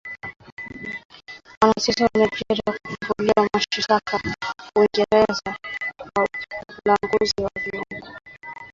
[1.61, 4.17] Mwanasiasa wa Nigeria afunguliwa mashitaka
[4.77, 5.57] Uingereza
[6.15, 6.27] kwa
[6.85, 8.07] ulanguzi wa viungo